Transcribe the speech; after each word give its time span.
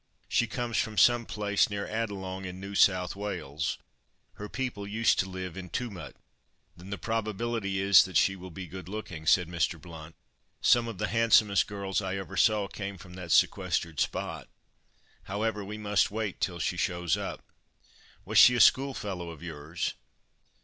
She 0.27 0.47
comes 0.47 0.77
from 0.79 0.97
some 0.97 1.27
place 1.27 1.69
near 1.69 1.87
Adelong 1.87 2.43
in 2.45 2.59
New 2.59 2.73
South 2.73 3.15
Wales; 3.15 3.77
her 4.33 4.49
people 4.49 4.87
used 4.87 5.19
to 5.19 5.29
live 5.29 5.55
in 5.55 5.69
Tumut." 5.69 6.15
"Then 6.75 6.89
the 6.89 6.97
probability 6.97 7.79
is 7.79 8.03
that 8.05 8.17
she 8.17 8.35
will 8.35 8.49
be 8.49 8.65
good 8.65 8.89
looking," 8.89 9.27
said 9.27 9.47
Mr. 9.47 9.79
Blount. 9.79 10.15
"Some 10.59 10.87
of 10.87 10.97
the 10.97 11.09
handsomest 11.09 11.67
girls 11.67 12.01
I 12.01 12.15
ever 12.17 12.35
saw 12.35 12.67
came 12.67 12.97
from 12.97 13.13
that 13.13 13.31
sequestered 13.31 13.99
spot. 13.99 14.47
However, 15.25 15.63
we 15.63 15.77
must 15.77 16.09
wait 16.09 16.41
till 16.41 16.57
she 16.57 16.77
shows 16.77 17.15
up. 17.15 17.45
Was 18.25 18.39
she 18.39 18.55
a 18.55 18.59
schoolfellow 18.59 19.29
of 19.29 19.43
yours?" 19.43 19.93